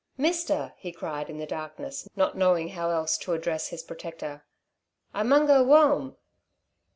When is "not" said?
2.15-2.35